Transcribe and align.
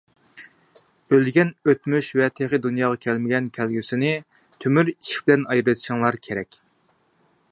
ئۆلگەن 1.15 1.51
ئۆتمۈش 1.71 2.09
ۋە 2.21 2.29
تېخى 2.39 2.59
دۇنياغا 2.63 2.97
كەلمىگەن 3.03 3.51
كەلگۈسىنى 3.59 4.15
تۆمۈر 4.65 4.93
ئىشىك 4.95 5.29
بىلەن 5.31 5.47
ئايرىۋېتىشىڭلار 5.51 6.21
كېرەك. 6.29 6.61